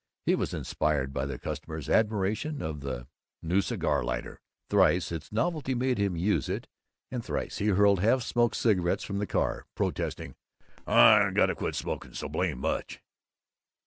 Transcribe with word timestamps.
He 0.25 0.33
was 0.33 0.51
inspired 0.55 1.13
by 1.13 1.27
the 1.27 1.37
customer's 1.37 1.87
admiration 1.87 2.59
of 2.59 2.79
the 2.81 3.05
new 3.43 3.61
cigar 3.61 4.03
lighter. 4.03 4.41
Thrice 4.67 5.11
its 5.11 5.31
novelty 5.31 5.75
made 5.75 5.99
him 5.99 6.15
use 6.15 6.49
it, 6.49 6.67
and 7.11 7.23
thrice 7.23 7.59
he 7.59 7.67
hurled 7.67 7.99
half 7.99 8.23
smoked 8.23 8.55
cigarettes 8.55 9.03
from 9.03 9.19
the 9.19 9.27
car, 9.27 9.67
protesting, 9.75 10.33
"I 10.87 11.29
got 11.29 11.45
to 11.45 11.55
quit 11.55 11.75
smoking 11.75 12.15
so 12.15 12.27
blame 12.29 12.57
much!" 12.57 12.99